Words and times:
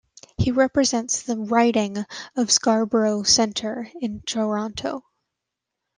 He 0.35 0.49
represents 0.51 1.21
the 1.21 1.37
riding 1.37 2.07
of 2.35 2.49
Scarborough 2.51 3.21
Centre 3.21 3.91
in 4.01 4.21
Toronto. 4.21 5.03